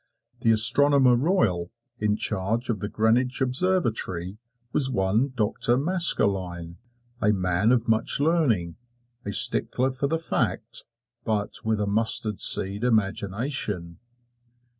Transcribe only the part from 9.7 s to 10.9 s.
for the fact,